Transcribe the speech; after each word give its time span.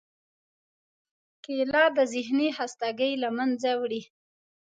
کېله 1.43 1.83
د 1.95 1.99
ذهنی 2.13 2.49
خستګۍ 2.57 3.11
له 3.23 3.29
منځه 3.37 3.71
وړي. 3.81 4.01